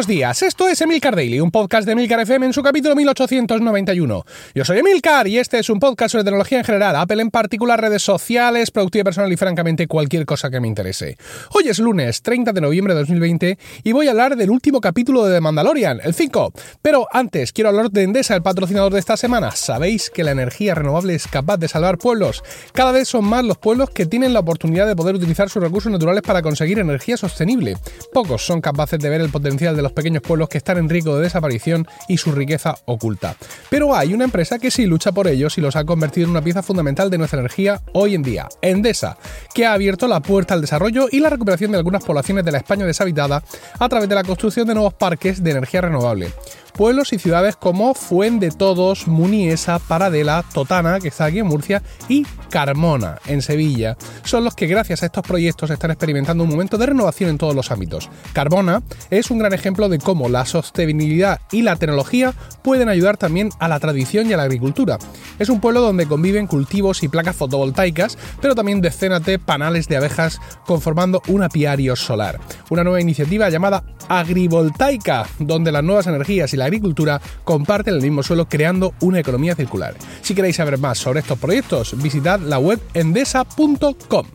[0.00, 0.42] buenos días.
[0.42, 4.24] Esto es Emilcar Daily, un podcast de Emilcar FM en su capítulo 1891.
[4.54, 7.78] Yo soy Emilcar y este es un podcast sobre tecnología en general, Apple en particular,
[7.78, 11.18] redes sociales, productividad personal y francamente cualquier cosa que me interese.
[11.52, 15.26] Hoy es lunes 30 de noviembre de 2020 y voy a hablar del último capítulo
[15.26, 16.54] de The Mandalorian, el 5.
[16.80, 19.50] Pero antes quiero hablar de Endesa, el patrocinador de esta semana.
[19.50, 22.42] ¿Sabéis que la energía renovable es capaz de salvar pueblos?
[22.72, 25.92] Cada vez son más los pueblos que tienen la oportunidad de poder utilizar sus recursos
[25.92, 27.76] naturales para conseguir energía sostenible.
[28.14, 31.16] Pocos son capaces de ver el potencial de los pequeños pueblos que están en riesgo
[31.16, 33.36] de desaparición y su riqueza oculta.
[33.68, 36.42] Pero hay una empresa que sí lucha por ellos y los ha convertido en una
[36.42, 39.16] pieza fundamental de nuestra energía hoy en día, Endesa,
[39.54, 42.58] que ha abierto la puerta al desarrollo y la recuperación de algunas poblaciones de la
[42.58, 43.42] España deshabitada
[43.78, 46.32] a través de la construcción de nuevos parques de energía renovable
[46.70, 51.82] pueblos y ciudades como Fuente de Todos, Muniesa, Paradela, Totana, que está aquí en Murcia,
[52.08, 56.78] y Carmona, en Sevilla, son los que gracias a estos proyectos están experimentando un momento
[56.78, 58.10] de renovación en todos los ámbitos.
[58.32, 63.50] Carmona es un gran ejemplo de cómo la sostenibilidad y la tecnología pueden ayudar también
[63.58, 64.98] a la tradición y a la agricultura.
[65.38, 69.96] Es un pueblo donde conviven cultivos y placas fotovoltaicas, pero también decenas de panales de
[69.96, 72.40] abejas conformando un apiario solar.
[72.68, 78.24] Una nueva iniciativa llamada Agrivoltaica, donde las nuevas energías y la agricultura comparten el mismo
[78.24, 79.94] suelo creando una economía circular.
[80.20, 84.26] Si queréis saber más sobre estos proyectos, visitad la web endesa.com.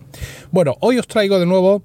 [0.49, 1.83] Bueno, hoy os traigo de nuevo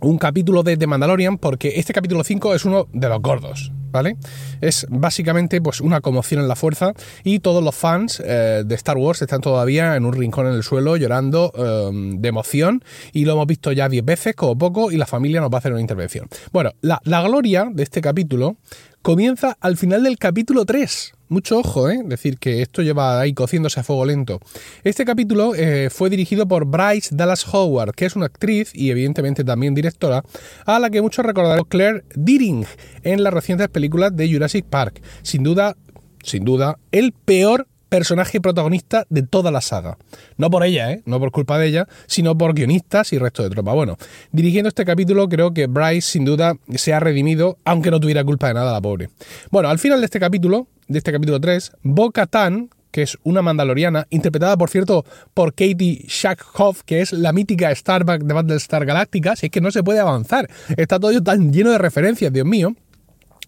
[0.00, 3.72] un capítulo de The Mandalorian porque este capítulo 5 es uno de los gordos.
[3.92, 4.16] ¿Vale?
[4.60, 6.92] Es básicamente pues una conmoción en la fuerza
[7.24, 10.62] y todos los fans eh, de Star Wars están todavía en un rincón en el
[10.62, 14.96] suelo llorando eh, de emoción y lo hemos visto ya 10 veces como poco y
[14.96, 16.28] la familia nos va a hacer una intervención.
[16.52, 18.58] Bueno, la, la gloria de este capítulo
[19.02, 21.12] comienza al final del capítulo 3.
[21.28, 22.02] Mucho ojo, ¿eh?
[22.04, 24.40] Decir que esto lleva ahí cociéndose a fuego lento.
[24.82, 29.44] Este capítulo eh, fue dirigido por Bryce Dallas Howard, que es una actriz y evidentemente
[29.44, 30.24] también directora,
[30.66, 32.66] a la que muchos recordarán Claire Deering
[33.04, 35.00] en las recientes películas de Jurassic Park.
[35.22, 35.76] Sin duda,
[36.24, 39.98] sin duda, el peor personaje protagonista de toda la saga.
[40.38, 41.02] No por ella, ¿eh?
[41.04, 43.74] no por culpa de ella, sino por guionistas y resto de tropa.
[43.74, 43.98] Bueno,
[44.32, 48.48] dirigiendo este capítulo creo que Bryce sin duda se ha redimido, aunque no tuviera culpa
[48.48, 49.10] de nada la pobre.
[49.50, 53.42] Bueno, al final de este capítulo, de este capítulo 3, Bo Katan, que es una
[53.42, 59.36] mandaloriana, interpretada por cierto por Katie Shackhoff, que es la mítica Starbuck de Battlestar Galactica,
[59.36, 62.74] si es que no se puede avanzar, está todo tan lleno de referencias, Dios mío.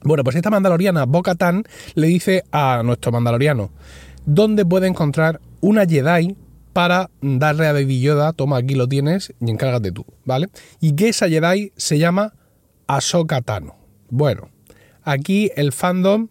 [0.04, 1.62] Bueno, pues esta mandaloriana, Bo Katan,
[1.94, 3.70] le dice a nuestro mandaloriano,
[4.26, 6.36] dónde puede encontrar una Jedi
[6.72, 10.48] para darle a Baby Yoda, toma aquí lo tienes y encárgate tú, ¿vale?
[10.80, 12.32] Y que esa Jedi se llama
[12.86, 13.76] Ahsoka Tano.
[14.08, 14.48] Bueno,
[15.02, 16.28] aquí el fandom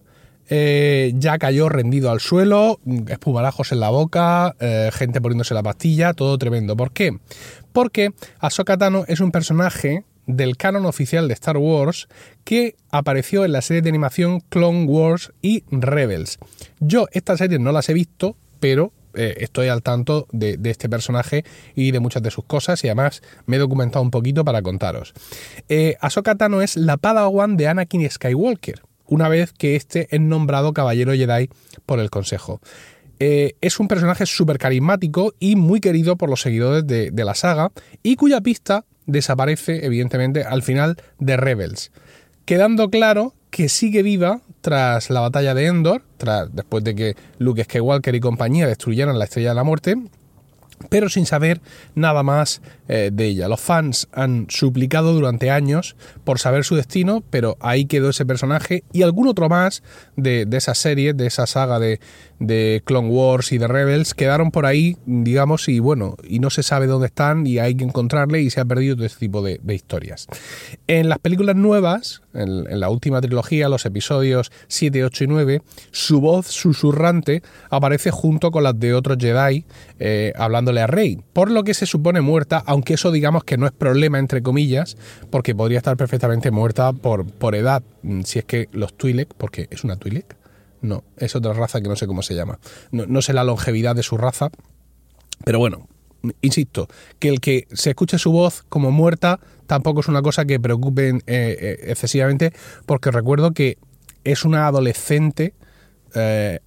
[0.50, 6.14] eh, ya cayó rendido al suelo, espumarajos en la boca, eh, gente poniéndose la pastilla,
[6.14, 6.76] todo tremendo.
[6.76, 7.18] ¿Por qué?
[7.72, 12.08] Porque Ahsoka Tano es un personaje del canon oficial de Star Wars
[12.44, 16.40] que apareció en la serie de animación Clone Wars y Rebels.
[16.80, 21.44] Yo estas series no las he visto, pero eh, estoy al tanto de, este personaje
[21.76, 25.14] y de muchas de sus cosas y además me he documentado un poquito para contaros.
[25.68, 30.74] Eh, Ahsoka Tano es la Padawan de Anakin Skywalker, una vez que este es nombrado
[30.74, 31.50] Caballero Jedi
[31.86, 32.62] por el Consejo.
[33.20, 37.36] Eh, es un personaje súper carismático y muy querido por los seguidores de, de la
[37.36, 37.72] saga
[38.02, 41.92] y cuya pista desaparece, evidentemente, al final de Rebels,
[42.46, 47.64] quedando claro que sigue viva tras la batalla de Endor, tras, después de que Luke
[47.64, 49.98] Skywalker y compañía destruyeran la Estrella de la Muerte,
[50.90, 51.62] pero sin saber
[51.96, 53.48] nada más eh, de ella.
[53.48, 58.84] Los fans han suplicado durante años por saber su destino, pero ahí quedó ese personaje
[58.92, 59.84] y algún otro más
[60.16, 62.00] de, de esa serie, de esa saga de,
[62.42, 66.64] de Clone Wars y de Rebels quedaron por ahí, digamos, y bueno, y no se
[66.64, 69.60] sabe dónde están y hay que encontrarle y se ha perdido todo este tipo de,
[69.72, 70.28] historias.
[70.88, 76.20] En las películas nuevas, en, la última trilogía, los episodios 7, 8 y 9, su
[76.20, 79.66] voz susurrante aparece junto con las de otros Jedi
[80.00, 83.68] eh, hablándole a Rey, por lo que se supone muerta, aunque eso digamos que no
[83.68, 84.98] es problema entre comillas,
[85.30, 89.68] porque podría estar perfectamente muerta por, por edad, mm, si es que los Twi'lek, porque
[89.70, 90.41] es una Twi'lek,
[90.82, 92.60] no, es otra raza que no sé cómo se llama.
[92.92, 94.50] No, sé la longevidad de su raza,
[95.44, 95.88] pero bueno,
[96.42, 96.88] insisto,
[97.20, 101.10] que el que se escuche su voz como muerta tampoco es una cosa que preocupe
[101.10, 102.54] eh, eh, excesivamente,
[102.86, 103.78] porque recuerdo que
[104.24, 105.54] es una adolescente
[106.14, 106.60] eh,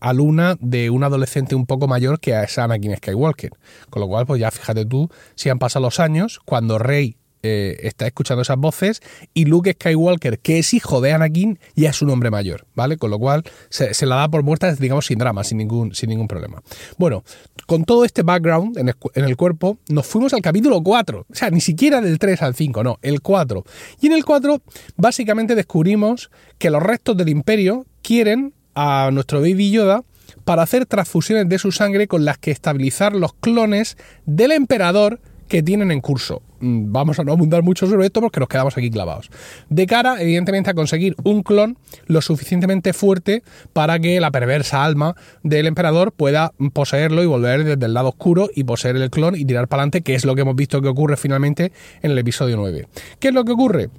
[0.00, 3.52] aluna de un adolescente un poco mayor que es Anakin Skywalker.
[3.88, 7.86] Con lo cual, pues ya fíjate tú, si han pasado los años, cuando Rey eh,
[7.86, 9.02] está escuchando esas voces
[9.34, 12.96] y Luke Skywalker, que es hijo de Anakin, ya es un hombre mayor, ¿vale?
[12.96, 16.26] Con lo cual se, la da por muerta, digamos, sin drama, sin ningún, sin ningún
[16.26, 16.62] problema.
[16.96, 17.22] Bueno,
[17.66, 21.26] con todo este background en el, cuerpo, nos fuimos al capítulo 4.
[21.30, 23.62] O sea, ni siquiera del 3 al 5, no, el 4.
[24.00, 24.62] Y en el 4,
[24.96, 30.02] básicamente descubrimos que los restos del imperio quieren a nuestro Baby Yoda
[30.44, 35.20] para hacer transfusiones de su sangre con las que estabilizar los clones del emperador
[35.54, 36.42] que tienen en curso.
[36.58, 39.30] Mm, vamos a no abundar mucho sobre esto porque nos quedamos aquí clavados.
[39.68, 45.14] De cara, evidentemente, a conseguir un clon lo suficientemente fuerte para que la perversa alma
[45.44, 49.44] del emperador pueda poseerlo y volver desde el lado oscuro y poseer el clon y
[49.44, 51.70] tirar para adelante, que es lo que hemos visto que ocurre finalmente
[52.02, 52.88] en el episodio 9.
[53.20, 53.90] ¿Qué es lo que ocurre?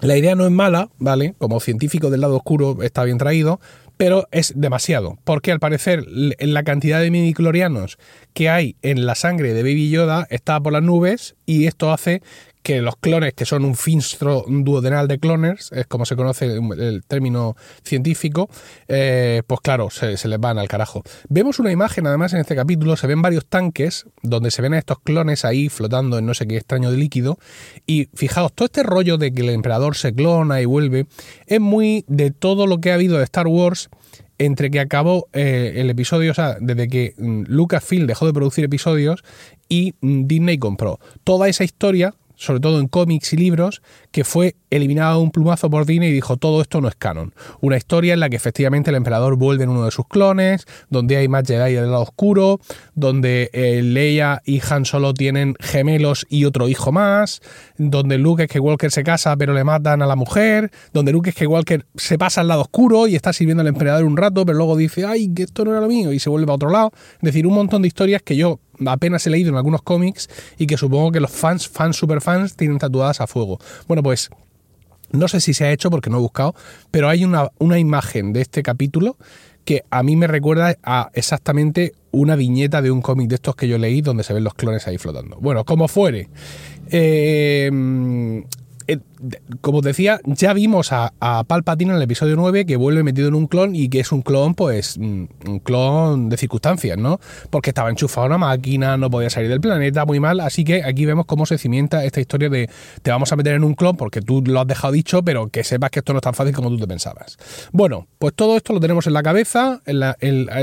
[0.00, 1.36] La idea no es mala, ¿vale?
[1.38, 3.60] Como científico del lado oscuro está bien traído,
[4.02, 7.98] pero es demasiado, porque al parecer la cantidad de midiclorianos
[8.34, 12.20] que hay en la sangre de Baby Yoda está por las nubes y esto hace
[12.62, 17.02] que los clones, que son un finstro duodenal de cloners, es como se conoce el
[17.06, 18.48] término científico,
[18.88, 21.02] eh, pues claro, se, les van al carajo.
[21.28, 24.78] Vemos una imagen, además, en este capítulo, se ven varios tanques donde se ven a
[24.78, 27.38] estos clones ahí flotando en no sé qué extraño de líquido.
[27.86, 31.06] Y fijaos, todo este rollo de que el emperador se clona y vuelve,
[31.46, 33.90] es muy de todo lo que ha habido de Star Wars
[34.38, 38.64] entre que acabó eh, el episodio, o sea, desde que mm, Lucasfilm dejó de producir
[38.64, 39.22] episodios
[39.68, 40.98] y mm, Disney compró.
[41.22, 45.86] Toda esa historia sobre todo en cómics y libros, que fue eliminado un plumazo por
[45.86, 47.34] Disney y dijo todo esto no es canon.
[47.60, 51.16] Una historia en la que efectivamente el emperador vuelve en uno de sus clones, donde
[51.16, 52.60] hay más Jedi del lado oscuro,
[52.94, 57.40] donde eh, Leia y Han Solo tienen gemelos y otro hijo más,
[57.78, 62.18] donde Luke Skywalker se casa pero le matan a la mujer, donde Luke Skywalker se
[62.18, 65.32] pasa al lado oscuro y está sirviendo al emperador un rato, pero luego dice, ay,
[65.32, 66.90] que esto no era lo mío y se vuelve a otro lado.
[67.14, 70.66] Es decir, un montón de historias que yo apenas he leído en algunos cómics y
[70.66, 73.58] que supongo que los fans, fans, super fans, tienen tatuadas a fuego.
[73.88, 74.30] Bueno, pues
[75.10, 76.54] no sé si se ha hecho porque no he buscado,
[76.90, 79.16] pero hay una, una imagen de este capítulo
[79.64, 83.68] que a mí me recuerda a exactamente una viñeta de un cómic de estos que
[83.68, 85.36] yo leí donde se ven los clones ahí flotando.
[85.40, 86.28] Bueno, como fuere.
[86.90, 87.70] Eh,
[88.92, 88.98] eh,
[89.60, 93.34] como decía, ya vimos a, a, Palpatine en el episodio 9 que vuelve metido en
[93.34, 97.20] un clon y que es un clon, pues, mm, un clon de circunstancias, ¿no?
[97.50, 100.40] Porque estaba enchufado a una máquina, no podía salir del planeta, muy mal.
[100.40, 102.68] Así que aquí vemos cómo se cimienta esta historia de
[103.02, 105.64] te vamos a meter en un clon porque tú lo has dejado dicho, pero que
[105.64, 107.38] sepas que esto no es tan fácil como tú te pensabas.
[107.72, 110.02] Bueno, pues todo esto lo tenemos en la cabeza, el,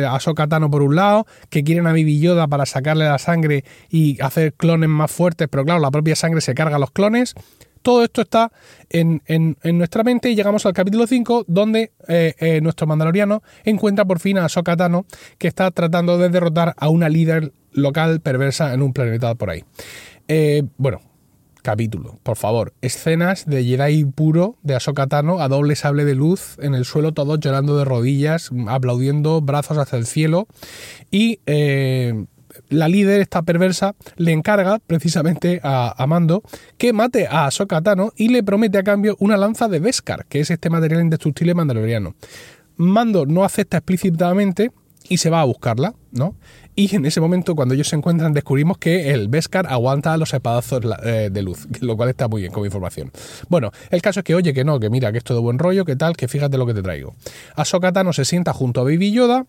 [0.06, 4.54] Ahsoka Tano por un lado, que quieren a Yoda para sacarle la sangre y hacer
[4.54, 7.36] clones más fuertes, pero claro, la propia sangre se carga a los clones.
[7.82, 8.52] Todo esto está
[8.90, 9.22] en,
[9.64, 14.38] nuestra mente y llegamos al capítulo 5 donde eh, eh, nuestro mandaloriano encuentra por fin
[14.38, 14.76] a Ahsoka
[15.38, 19.64] que está tratando de derrotar a una líder local perversa en un planeta por ahí.
[20.28, 21.02] Eh, bueno,
[21.62, 22.74] capítulo, por favor.
[22.82, 27.40] Escenas de Jedi puro de Ahsoka a doble sable de luz en el suelo, todos
[27.40, 30.48] llorando de rodillas, aplaudiendo, brazos hacia el cielo
[31.12, 31.40] y
[32.70, 36.44] la líder, esta perversa, le encarga precisamente a, Mando
[36.78, 37.82] que mate a Ahsoka
[38.16, 42.16] y le promete a cambio una lanza de Beskar, que es este material indestructible mandaloriano.
[42.78, 44.72] Mando no acepta explícitamente
[45.08, 46.36] y se va a buscarla, ¿no?
[46.76, 50.82] Y en ese momento, cuando ellos se encuentran, descubrimos que el Beskar aguanta los espadazos
[51.04, 53.12] eh, de luz, lo cual está muy bien como información.
[53.50, 55.84] Bueno, el caso es que, oye, que no, que mira, que esto de buen rollo,
[55.84, 57.16] que tal, que fíjate lo que te traigo.
[57.56, 59.46] Ahsoka Tano se sienta junto a Baby Yoda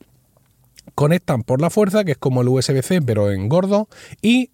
[0.95, 3.89] conectan por la fuerza, que es como el USB-C, pero en gordo,
[4.23, 4.51] y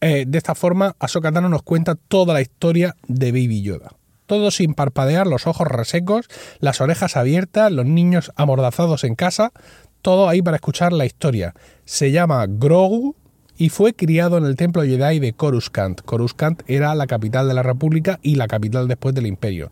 [0.00, 3.92] eh, de esta forma Ahsoka nos cuenta toda la historia de Baby Yoda.
[4.26, 6.26] Todo sin parpadear, los ojos resecos,
[6.58, 9.52] las orejas abiertas, los niños amordazados en casa,
[10.00, 11.54] todo ahí para escuchar la historia.
[11.84, 13.14] Se llama Grogu
[13.56, 16.00] y fue criado en el templo Jedi de Coruscant.
[16.02, 19.70] Coruscant era la capital de la República y la capital después del Imperio.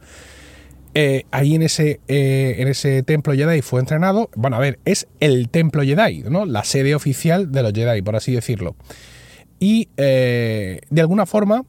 [0.95, 4.31] Eh, ahí en ese, eh, en ese templo Jedi fue entrenado.
[4.35, 6.47] Bueno, a ver, es el templo Jedi, ¿no?
[6.47, 8.75] La sede oficial de los Jedi, por así decirlo.
[9.61, 11.65] Y eh, de alguna forma,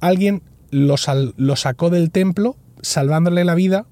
[0.00, 3.86] alguien lo, sacó del templo, salvándole la vida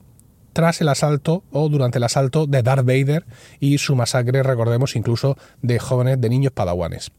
[0.52, 3.24] tras el asalto o durante el asalto de Darth Vader
[3.58, 7.10] y su masacre, recordemos, incluso de jóvenes, de niños padawanes.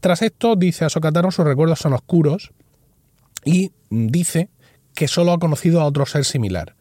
[0.00, 2.52] Tras esto, dice Ahsoka sus recuerdos son oscuros
[3.44, 4.48] y dice
[4.94, 6.77] que solo ha conocido a otro ser similar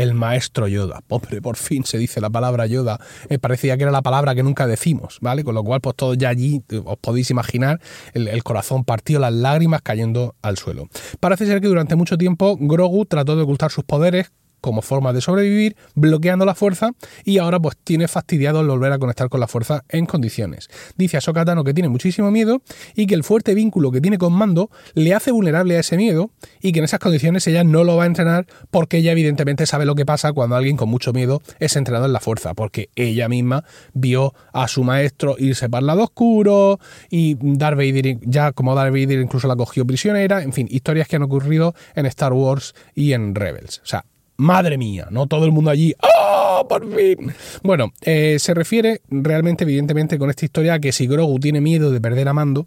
[0.00, 1.00] el maestro Yoda.
[1.06, 2.98] Pobre, por fin se dice la palabra Yoda.
[3.28, 5.44] Me parecía que era la palabra que nunca decimos, ¿vale?
[5.44, 7.80] Con lo cual, pues todos ya allí, os podéis imaginar,
[8.14, 10.88] el, corazón partido, las lágrimas cayendo al suelo.
[11.20, 15.20] Parece ser que durante mucho tiempo Grogu trató de ocultar sus poderes como forma de
[15.20, 16.90] sobrevivir, bloqueando la fuerza
[17.24, 20.68] y ahora pues tiene fastidiado el volver a conectar con la fuerza en condiciones.
[20.96, 22.62] Dice a Sokatano que tiene muchísimo miedo
[22.94, 26.30] y que el fuerte vínculo que tiene con Mando le hace vulnerable a ese miedo
[26.60, 29.84] y que en esas condiciones ella no lo va a entrenar porque ella evidentemente sabe
[29.84, 33.28] lo que pasa cuando alguien con mucho miedo es entrenado en la fuerza, porque ella
[33.28, 36.78] misma vio a su maestro irse para el lado oscuro
[37.10, 41.16] y Darth Vader, ya como Darth Vader incluso la cogió prisionera, en fin, historias que
[41.16, 43.80] han ocurrido en Star Wars y en Rebels.
[43.82, 44.04] O sea,
[44.40, 45.26] madre mía, ¿no?
[45.26, 47.32] Todo el mundo allí, ¡oh, por fin!
[47.62, 51.90] Bueno, eh, se refiere realmente, evidentemente, con esta historia a que si Grogu tiene miedo
[51.90, 52.66] de perder a Mando,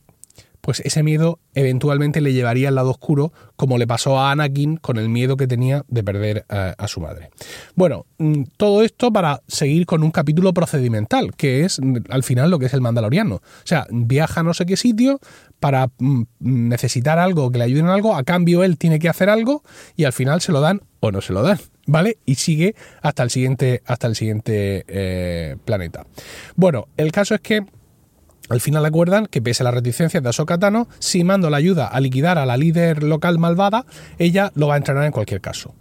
[0.63, 4.97] pues ese miedo eventualmente le llevaría al lado oscuro, como le pasó a Anakin con
[4.97, 7.31] el miedo que tenía de perder a, su madre.
[7.75, 12.49] Bueno, mm, todo esto para seguir con un capítulo procedimental, que es mm, al final
[12.49, 13.35] lo que es el mandaloriano.
[13.35, 15.19] O sea, viaja a no sé qué sitio
[15.59, 19.29] para mm, necesitar algo, que le ayuden en algo, a cambio él tiene que hacer
[19.29, 19.63] algo
[19.97, 21.59] y al final se lo dan o no se lo dan.
[21.85, 22.17] ¿Vale?
[22.25, 26.05] Y sigue hasta el siguiente, hasta el siguiente eh, planeta.
[26.55, 27.65] Bueno, el caso es que
[28.49, 30.57] al final acuerdan que pese a las reticencias de Ahsoka
[30.99, 33.85] si Mando la ayuda a liquidar a la líder local malvada,
[34.17, 35.75] ella lo va a entrenar en cualquier caso.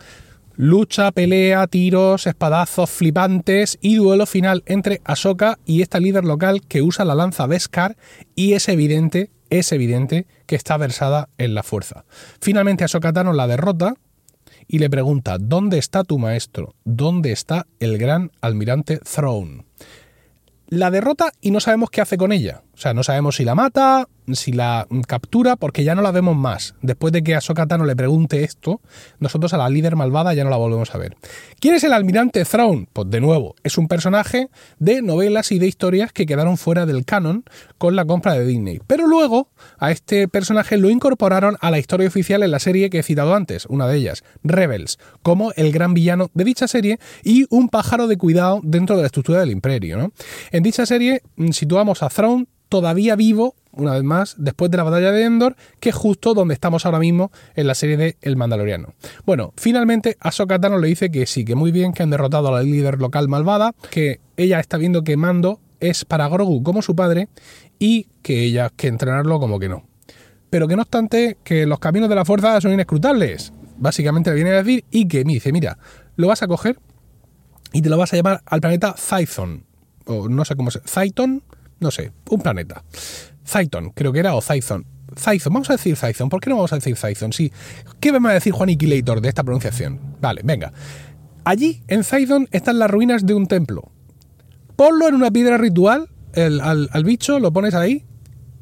[0.57, 6.83] Lucha, pelea, tiros, espadazos flipantes y duelo final entre Ahsoka y esta líder local que
[6.83, 7.97] usa la lanza Beskar
[8.35, 12.05] y es evidente, es evidente que está versada en la fuerza.
[12.41, 13.95] Finalmente Ahsoka la derrota
[14.73, 16.75] y le pregunta, ¿dónde está tu maestro?
[16.83, 19.67] ¿Dónde está el gran almirante Throne?
[20.67, 22.62] La derrota y no sabemos qué hace con ella.
[22.82, 26.74] Sea, no sabemos si la mata, si la captura, porque ya no la vemos más.
[26.82, 28.80] Después de que Ahsoka Tano le pregunte esto,
[29.20, 31.16] nosotros a la líder malvada ya no la volvemos a ver.
[31.60, 32.88] ¿Quién es el almirante Thrawn?
[32.92, 34.48] Pues de nuevo, es un personaje
[34.80, 37.44] de novelas y de historias que quedaron fuera del canon
[37.78, 38.80] con la compra de Disney.
[38.84, 39.46] Pero luego
[39.78, 43.36] a este personaje lo incorporaron a la historia oficial en la serie que he citado
[43.36, 48.08] antes, una de ellas, Rebels, como el gran villano de dicha serie y un pájaro
[48.08, 50.12] de cuidado dentro de la estructura del imperio.
[50.50, 54.85] En dicha serie mm, situamos a Thrawn todavía vivo, una vez más, después de la
[54.85, 58.38] batalla de Endor, que es justo donde estamos ahora mismo en la serie de El
[58.38, 58.95] Mandaloriano.
[59.26, 62.52] Bueno, finalmente Ahsoka Tano le dice que sí, que muy bien, que han derrotado a
[62.52, 66.97] la líder local malvada, que ella está viendo que Mando es para Grogu como su
[66.97, 67.29] padre
[67.79, 69.85] y que ella que entrenarlo como que no.
[70.49, 73.52] Pero que no obstante, que los caminos de la fuerza son inescrutables.
[73.76, 75.76] Básicamente le viene a decir y que me dice, mira,
[76.17, 76.79] lo vas a coger
[77.75, 79.67] y te lo vas a llevar al planeta Zython.
[80.07, 80.81] O no sé cómo se...
[80.81, 81.43] Zyton
[81.82, 82.84] no sé, un planeta.
[83.46, 84.86] Zyton, creo que era, o Zython.
[85.16, 86.28] Zython, vamos a decir Zython.
[86.28, 87.32] ¿Por qué no vamos a decir Zython?
[87.32, 87.52] Sí.
[88.00, 90.00] ¿Qué me a decir Juan Iquilator de esta pronunciación?
[90.20, 90.72] Vale, venga.
[91.44, 93.90] Allí, en Zython, están las ruinas de un templo.
[94.76, 98.06] Ponlo en una piedra ritual, al, al, bicho, lo pones ahí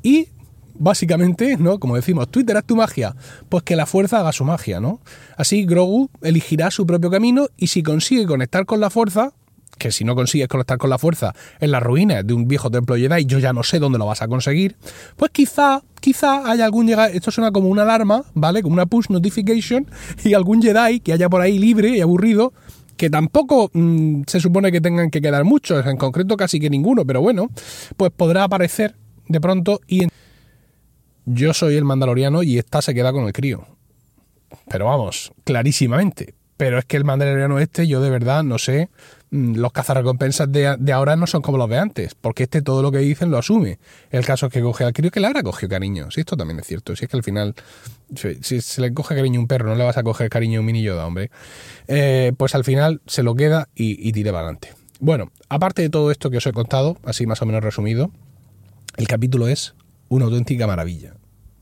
[0.03, 0.29] y
[0.75, 1.79] básicamente, ¿no?
[1.79, 3.15] Como decimos, Twitter haz tu magia,
[3.49, 5.01] pues que la fuerza haga su magia, ¿no?
[5.37, 9.35] Así Grogu elegirá su propio camino y si consigue conectar con la fuerza,
[9.81, 12.97] que si no consigues conectar con la fuerza en las ruinas de un viejo templo
[12.97, 14.77] Jedi, yo ya no sé dónde lo vas a conseguir,
[15.17, 18.63] pues quizá, quizá haya algún Jedi, esto suena como una alarma, ¿vale?
[18.63, 19.87] Como una push notification,
[20.25, 22.53] y algún Jedi que haya por ahí libre y aburrido,
[22.97, 27.07] que tampoco mm, se supone que tengan que quedar muchos, en concreto casi que ninguno,
[27.07, 27.49] pero bueno,
[27.97, 28.95] pues podrá aparecer
[29.27, 30.07] de pronto y...
[31.27, 33.65] Yo soy el mandaloriano y esta se queda con el crío.
[34.69, 36.35] Pero vamos, clarísimamente.
[36.61, 38.91] Pero es que el mandaloriano este, yo de verdad no sé,
[39.31, 42.83] mm, los cazarrecompensas de, de ahora no son como los de antes, porque este todo
[42.83, 43.79] lo que dicen lo asume.
[44.11, 46.11] El caso es que coge al crío que Lara cogió cariño.
[46.11, 47.55] Si esto también es cierto, si es que al final,
[48.15, 50.61] si, se le coge cariño a un perro, no le vas a coger cariño a
[50.61, 51.31] un mini Yoda, hombre.
[51.89, 54.75] Eh, pues al final se lo queda y, y tire para adelante.
[54.99, 58.11] Bueno, aparte de todo esto que os he contado, así más o menos resumido,
[58.99, 59.75] el capítulo es
[60.11, 61.15] una auténtica maravilla.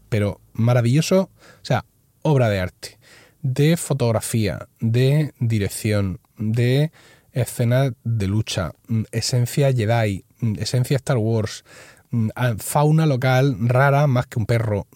[0.08, 1.84] Pero maravilloso, o sea,
[2.22, 2.97] obra de arte
[3.42, 6.90] de fotografía, de dirección, de
[7.32, 11.64] escena de lucha, mm, esencia Jedi, mm, esencia Star Wars,
[12.10, 12.28] mm,
[12.58, 14.86] fauna local rara más que un perro,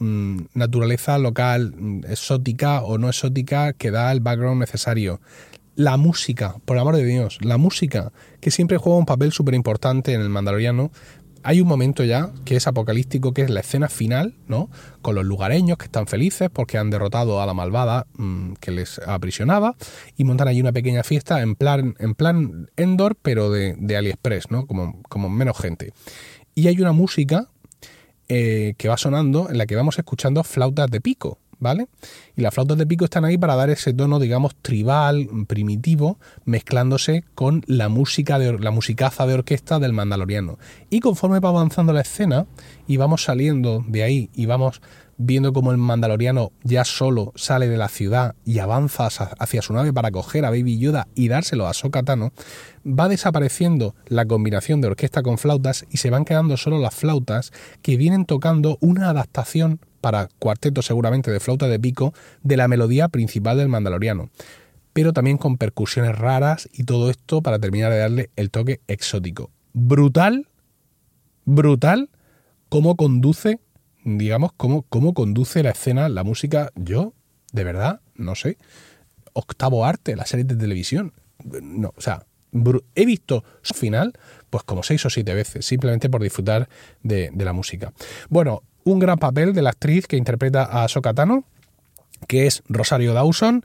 [0.54, 1.74] naturaleza local
[2.08, 5.20] exótica o no exótica que da el background necesario.
[5.74, 10.12] La música, por amor de Dios, la música, que siempre juega un papel súper importante
[10.12, 10.90] en el Mandaloriano,
[11.42, 14.70] hay un momento ya que es apocalíptico, que es la escena final, ¿no?
[15.00, 18.98] Con los lugareños que están felices porque han derrotado a la malvada mm, que les
[19.00, 19.76] aprisionaba
[20.16, 24.66] y montan allí una pequeña fiesta en plan, en plan Endor, pero de, AliExpress, ¿no?
[24.66, 25.92] Como, como menos gente.
[26.54, 27.48] Y hay una música
[28.28, 31.86] eh, que va sonando en la que vamos escuchando flautas de pico, ¿vale?
[32.36, 37.24] Y las flautas de pico están ahí para dar ese tono, digamos, tribal, primitivo, mezclándose
[37.36, 40.58] con la música de la musicaza de orquesta del Mandaloriano.
[40.90, 42.46] Y conforme va avanzando la escena
[42.88, 44.82] y vamos saliendo de ahí y vamos
[45.18, 49.92] viendo cómo el Mandaloriano ya solo sale de la ciudad y avanza hacia su nave
[49.92, 52.32] para coger a Baby Yoda y dárselo a Sokatano,
[52.84, 57.52] va desapareciendo la combinación de orquesta con flautas y se van quedando solo las flautas
[57.82, 63.08] que vienen tocando una adaptación para cuarteto seguramente de flauta de pico de la melodía
[63.08, 64.28] principal del Mandaloriano,
[64.92, 69.50] pero también con percusiones raras y todo esto para terminar de darle el toque exótico.
[69.72, 70.48] Brutal,
[71.46, 72.10] brutal
[72.68, 73.60] cómo conduce,
[74.04, 77.14] digamos, cómo, cómo conduce la escena, la música, yo,
[77.52, 78.58] de verdad, no sé,
[79.32, 81.12] octavo arte, la serie de televisión.
[81.44, 82.26] No, o sea,
[82.94, 84.12] he visto su final
[84.50, 86.68] pues como seis o siete veces, simplemente por disfrutar
[87.02, 87.92] de, de la música.
[88.28, 91.44] Bueno, un gran papel de la actriz que interpreta a Sokatano,
[92.26, 93.64] que es Rosario Dawson.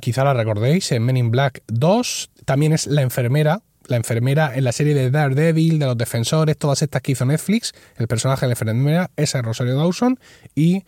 [0.00, 2.30] Quizá la recordéis en Men in Black 2.
[2.44, 6.82] También es la enfermera, la enfermera en la serie de Daredevil, de los defensores, todas
[6.82, 7.72] estas que hizo Netflix.
[7.96, 10.18] El personaje de la enfermera, es Rosario Dawson.
[10.54, 10.84] Y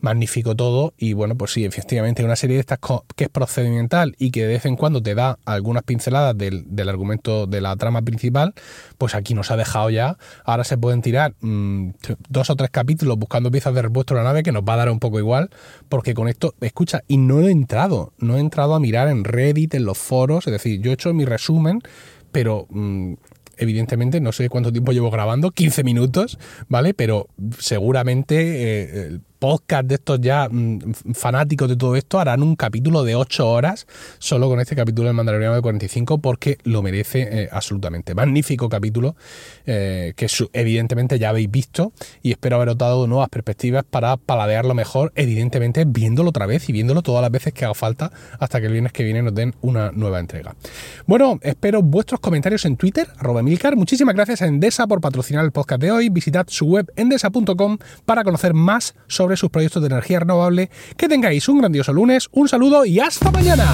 [0.00, 2.78] magnífico todo y bueno, pues sí, efectivamente una serie de estas
[3.16, 7.46] que es procedimental y que de vez en cuando te da algunas pinceladas del, argumento
[7.46, 8.54] de la trama principal,
[8.98, 11.90] pues aquí nos ha dejado ya, ahora se pueden tirar mm,
[12.28, 14.78] dos o tres capítulos buscando piezas de repuesto de la nave que nos va a
[14.78, 15.50] dar un poco igual,
[15.88, 19.74] porque con esto, escucha, y no he entrado, no he entrado a mirar en Reddit,
[19.74, 21.80] en los foros, es decir, yo he hecho mi resumen,
[22.32, 22.66] pero...
[22.70, 23.14] Mm,
[23.60, 26.38] evidentemente, no sé cuánto tiempo llevo grabando, 15 minutos,
[26.68, 26.94] ¿vale?
[26.94, 27.28] Pero
[27.58, 33.16] seguramente eh, podcast de estos ya mm, fanáticos de todo esto harán un capítulo de
[33.16, 33.86] 8 horas
[34.18, 38.14] solo con este capítulo del Mandaloriano de 45 porque lo merece eh, absolutamente.
[38.14, 39.16] Magnífico capítulo
[39.66, 41.92] eh, que evidentemente ya habéis visto
[42.22, 47.02] y espero haber dado nuevas perspectivas para paladearlo mejor, evidentemente viéndolo otra vez y viéndolo
[47.02, 49.90] todas las veces que haga falta hasta que el viernes que viene nos den una
[49.90, 50.54] nueva entrega.
[51.06, 53.74] Bueno, espero vuestros comentarios en Twitter, arroba Milcar.
[53.74, 56.10] Muchísimas gracias a Endesa por patrocinar el podcast de hoy.
[56.10, 58.94] Visitad su web endesa.com para conocer más
[59.36, 60.70] sus proyectos de energía renovable.
[60.96, 63.66] Que tengáis un grandioso lunes, un saludo y hasta mañana.